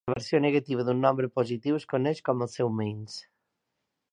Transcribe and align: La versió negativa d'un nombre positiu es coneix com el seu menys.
La 0.09 0.11
versió 0.17 0.37
negativa 0.43 0.85
d'un 0.87 1.03
nombre 1.07 1.29
positiu 1.35 1.77
es 1.81 1.85
coneix 1.93 2.25
com 2.31 2.41
el 2.47 2.51
seu 2.55 2.73
menys. 2.81 3.19